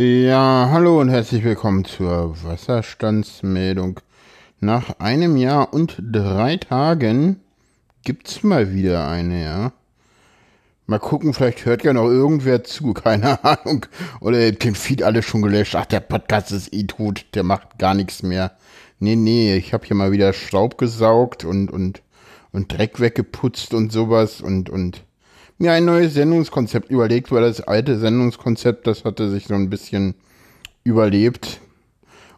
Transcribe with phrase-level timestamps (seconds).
[0.00, 3.98] Ja, hallo und herzlich willkommen zur Wasserstandsmeldung.
[4.60, 7.40] Nach einem Jahr und drei Tagen
[8.04, 9.72] gibt's mal wieder eine, ja.
[10.86, 13.86] Mal gucken, vielleicht hört ja noch irgendwer zu, keine Ahnung.
[14.20, 15.74] Oder den Feed alle schon gelöscht.
[15.74, 18.52] Ach, der Podcast ist eh tot, der macht gar nichts mehr.
[19.00, 22.02] Nee, nee, ich habe hier mal wieder Staub gesaugt und, und,
[22.52, 25.02] und Dreck weggeputzt und sowas und, und
[25.58, 30.14] mir ein neues Sendungskonzept überlegt, weil das alte Sendungskonzept, das hatte sich so ein bisschen
[30.84, 31.60] überlebt.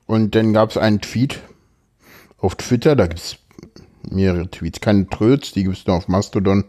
[0.07, 1.41] Und dann gab es einen Tweet
[2.39, 3.37] auf Twitter, da gibt es
[4.11, 6.65] mehrere Tweets, keine Tröts, die gibt es nur auf Mastodon.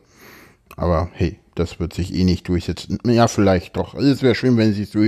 [0.76, 3.00] Aber hey, das wird sich eh nicht durchsetzen.
[3.06, 3.96] Ja, vielleicht doch.
[3.96, 5.00] Es wäre schön, wenn es sich so.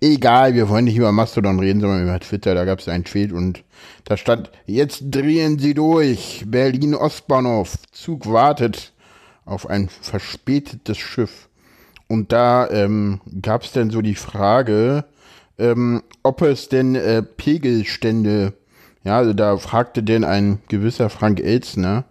[0.00, 2.54] Egal, wir wollen nicht über Mastodon reden, sondern über Twitter.
[2.54, 3.62] Da gab es einen Tweet und
[4.04, 6.44] da stand: Jetzt drehen Sie durch.
[6.46, 7.76] Berlin Ostbahnhof.
[7.92, 8.93] Zug wartet
[9.44, 11.48] auf ein verspätetes Schiff.
[12.08, 15.04] Und da ähm, gab es dann so die Frage,
[15.58, 18.54] ähm, ob es denn äh, Pegelstände,
[19.04, 22.04] ja, also da fragte denn ein gewisser Frank Elzner,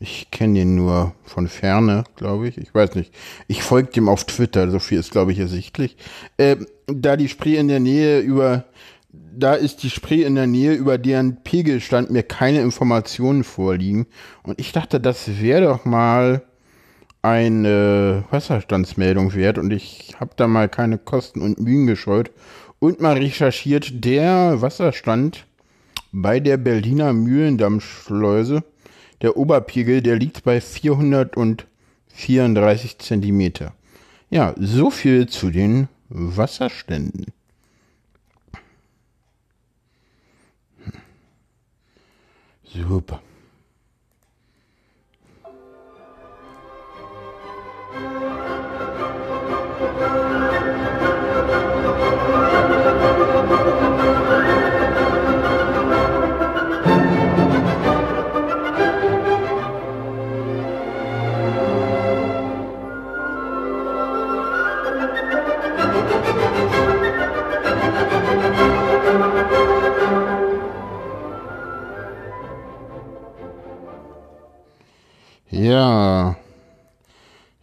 [0.00, 3.12] ich kenne ihn nur von ferne, glaube ich, ich weiß nicht,
[3.48, 5.96] ich folge dem auf Twitter, so viel ist, glaube ich, ersichtlich,
[6.36, 8.64] äh, da die Spree in der Nähe über,
[9.10, 14.06] da ist die Spree in der Nähe, über deren Pegelstand mir keine Informationen vorliegen.
[14.42, 16.42] Und ich dachte, das wäre doch mal
[17.22, 22.30] eine Wasserstandsmeldung wert und ich habe da mal keine Kosten und Mühen gescheut
[22.78, 25.46] und mal recherchiert, der Wasserstand
[26.12, 28.64] bei der Berliner Mühlendammschleuse,
[29.20, 33.74] der Oberpegel, der liegt bei 434 Zentimeter.
[34.30, 37.26] Ja, so viel zu den Wasserständen.
[42.64, 43.20] Super.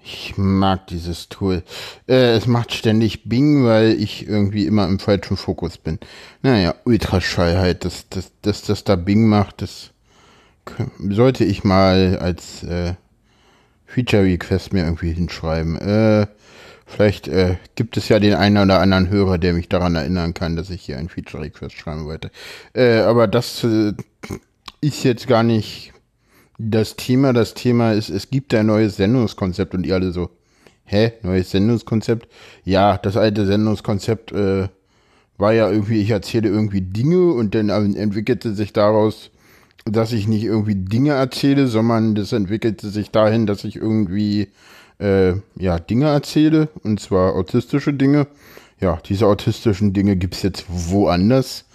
[0.08, 1.64] Ich mag dieses Tool.
[2.08, 5.98] Äh, es macht ständig Bing, weil ich irgendwie immer im falschen Fokus bin.
[6.44, 9.90] Naja, Ultraschall halt, dass das, das, das da Bing macht, das
[11.10, 12.94] sollte ich mal als äh,
[13.88, 15.76] Feature Request mir irgendwie hinschreiben.
[15.78, 16.28] Äh,
[16.86, 20.56] vielleicht äh, gibt es ja den einen oder anderen Hörer, der mich daran erinnern kann,
[20.56, 22.30] dass ich hier ein Feature Request schreiben wollte.
[22.74, 23.94] Äh, aber das äh,
[24.82, 25.94] ist jetzt gar nicht
[26.58, 30.30] das Thema, das Thema ist, es gibt ein neues Sendungskonzept und ihr alle so,
[30.86, 32.28] hä, neues Sendungskonzept?
[32.64, 34.70] Ja, das alte Sendungskonzept äh,
[35.38, 39.32] war ja irgendwie, ich erzähle irgendwie Dinge und dann entwickelte sich daraus,
[39.86, 44.50] dass ich nicht irgendwie Dinge erzähle, sondern das entwickelte sich dahin, dass ich irgendwie
[45.00, 48.28] äh, ja Dinge erzähle und zwar autistische Dinge.
[48.80, 51.66] Ja, diese autistischen Dinge gibt's jetzt woanders.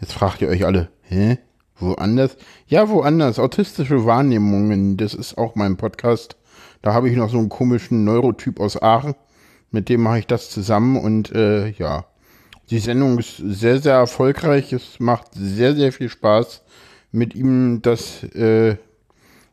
[0.00, 1.38] Jetzt fragt ihr euch alle, hä?
[1.80, 2.36] Woanders?
[2.66, 3.38] Ja, woanders.
[3.38, 6.36] Autistische Wahrnehmungen, das ist auch mein Podcast.
[6.82, 9.14] Da habe ich noch so einen komischen Neurotyp aus Aachen.
[9.70, 12.04] Mit dem mache ich das zusammen und äh, ja.
[12.70, 14.72] Die Sendung ist sehr, sehr erfolgreich.
[14.72, 16.62] Es macht sehr, sehr viel Spaß,
[17.12, 18.76] mit ihm das äh,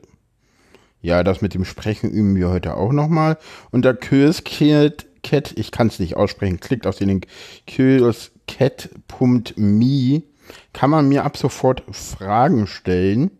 [1.01, 3.39] ja, das mit dem Sprechen üben wir heute auch nochmal.
[3.71, 7.25] Unter Curious Cat, Cat ich kann es nicht aussprechen, klickt auf den Link
[7.68, 10.21] curiouscat.me
[10.74, 13.31] kann man mir ab sofort Fragen stellen.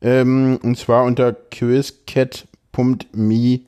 [0.00, 3.60] Ähm, und zwar unter curiouscat.me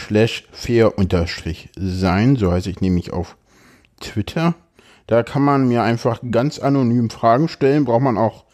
[0.00, 3.36] slash fair unterstrich sein, so heiße ich nämlich auf
[4.00, 4.54] Twitter.
[5.06, 8.44] Da kann man mir einfach ganz anonym Fragen stellen, braucht man auch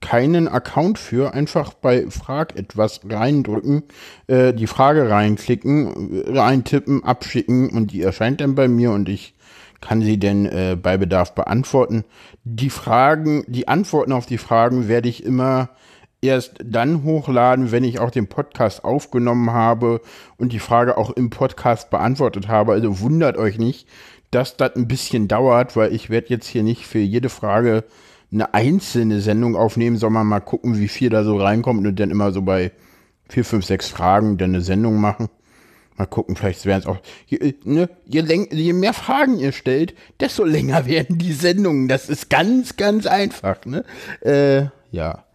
[0.00, 3.82] keinen Account für, einfach bei Frag etwas reindrücken,
[4.26, 9.34] äh, die Frage reinklicken, reintippen, abschicken und die erscheint dann bei mir und ich
[9.80, 12.04] kann sie denn äh, bei Bedarf beantworten.
[12.44, 15.70] Die Fragen, die Antworten auf die Fragen werde ich immer
[16.22, 20.00] erst dann hochladen, wenn ich auch den Podcast aufgenommen habe
[20.38, 22.72] und die Frage auch im Podcast beantwortet habe.
[22.72, 23.86] Also wundert euch nicht,
[24.30, 27.84] dass das ein bisschen dauert, weil ich werde jetzt hier nicht für jede Frage
[28.32, 32.32] eine einzelne Sendung aufnehmen, sondern mal gucken, wie viel da so reinkommt und dann immer
[32.32, 32.72] so bei
[33.28, 35.28] vier, fünf, sechs Fragen dann eine Sendung machen.
[35.96, 36.98] Mal gucken, vielleicht werden es auch.
[37.26, 41.88] Je, ne, je, je, mehr Fragen ihr stellt, desto länger werden die Sendungen.
[41.88, 43.64] Das ist ganz, ganz einfach.
[43.64, 43.84] Ne?
[44.20, 45.25] Äh, ja.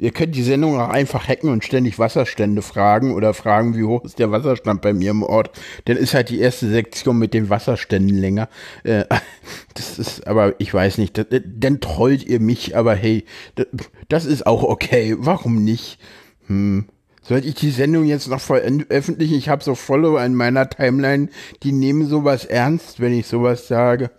[0.00, 4.02] Ihr könnt die Sendung auch einfach hacken und ständig Wasserstände fragen oder fragen, wie hoch
[4.02, 5.50] ist der Wasserstand bei mir im Ort.
[5.84, 8.48] Dann ist halt die erste Sektion mit den Wasserständen länger.
[8.82, 9.04] Äh,
[9.74, 13.26] das ist, aber ich weiß nicht, das, dann trollt ihr mich, aber hey,
[13.56, 13.66] das,
[14.08, 15.16] das ist auch okay.
[15.18, 15.98] Warum nicht?
[16.46, 16.86] Hm.
[17.22, 19.34] Sollte ich die Sendung jetzt noch veröffentlichen?
[19.34, 21.28] Ich habe so Follower in meiner Timeline,
[21.62, 24.10] die nehmen sowas ernst, wenn ich sowas sage.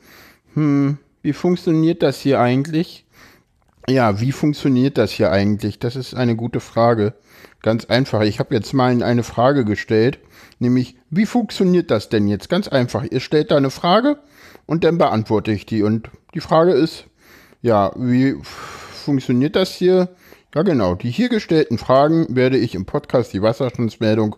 [0.53, 3.05] Hm, wie funktioniert das hier eigentlich?
[3.89, 5.79] Ja, wie funktioniert das hier eigentlich?
[5.79, 7.13] Das ist eine gute Frage.
[7.61, 8.21] Ganz einfach.
[8.21, 10.19] Ich habe jetzt mal eine Frage gestellt,
[10.59, 12.49] nämlich, wie funktioniert das denn jetzt?
[12.49, 13.03] Ganz einfach.
[13.09, 14.17] Ihr stellt da eine Frage
[14.65, 15.83] und dann beantworte ich die.
[15.83, 17.05] Und die Frage ist,
[17.61, 20.09] ja, wie funktioniert das hier?
[20.53, 20.95] Ja, genau.
[20.95, 24.35] Die hier gestellten Fragen werde ich im Podcast die Wasserstandsmeldung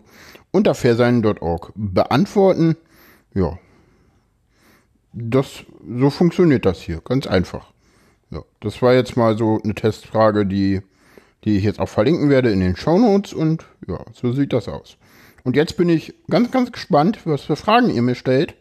[0.50, 2.76] unter fairsein.org beantworten.
[3.34, 3.58] Ja.
[5.12, 7.00] Das, so funktioniert das hier.
[7.04, 7.73] Ganz einfach.
[8.30, 10.82] Ja, das war jetzt mal so eine Testfrage, die,
[11.44, 14.68] die ich jetzt auch verlinken werde in den Show Notes und ja, so sieht das
[14.68, 14.96] aus.
[15.44, 18.54] Und jetzt bin ich ganz, ganz gespannt, was für Fragen ihr mir stellt.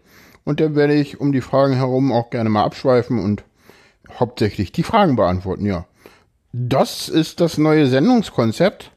[0.44, 3.44] Und dann werde ich um die Fragen herum auch gerne mal abschweifen und
[4.20, 5.86] hauptsächlich die Fragen beantworten, ja.
[6.52, 8.92] Das ist das neue Sendungskonzept.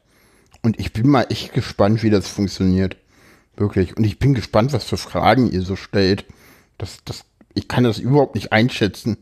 [0.61, 2.97] Und ich bin mal echt gespannt, wie das funktioniert.
[3.55, 3.95] Wirklich.
[3.95, 6.25] Und ich bin gespannt, was für Fragen ihr so stellt.
[6.77, 7.23] Das, das,
[7.53, 9.17] ich kann das überhaupt nicht einschätzen.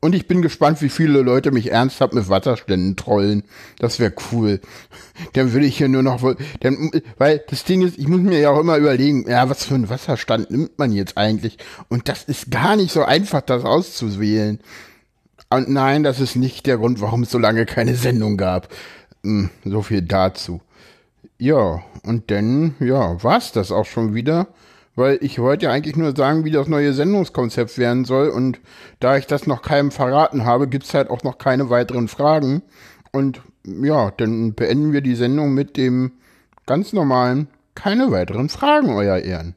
[0.00, 3.44] Und ich bin gespannt, wie viele Leute mich ernsthaft mit Wasserständen trollen.
[3.78, 4.60] Das wäre cool.
[5.34, 8.50] Dann würde ich hier nur noch, dann, weil das Ding ist, ich muss mir ja
[8.50, 11.58] auch immer überlegen, ja, was für einen Wasserstand nimmt man jetzt eigentlich?
[11.88, 14.60] Und das ist gar nicht so einfach, das auszuwählen.
[15.50, 18.68] Und nein, das ist nicht der Grund, warum es so lange keine Sendung gab.
[19.22, 20.62] Hm, so viel dazu.
[21.36, 24.46] Ja, und dann, ja, war's das auch schon wieder
[24.96, 28.28] weil ich wollte ja eigentlich nur sagen, wie das neue Sendungskonzept werden soll.
[28.28, 28.60] Und
[28.98, 32.62] da ich das noch keinem verraten habe, gibt's halt auch noch keine weiteren Fragen.
[33.12, 36.12] Und ja, dann beenden wir die Sendung mit dem
[36.66, 39.54] ganz normalen, keine weiteren Fragen, euer Ehren.